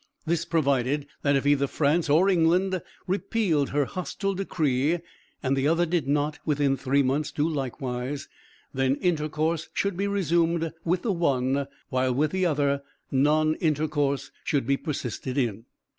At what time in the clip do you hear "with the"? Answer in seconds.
10.83-11.13, 12.15-12.47